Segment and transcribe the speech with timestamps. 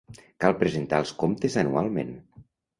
[0.45, 2.13] Cal presentar els comptes anualment.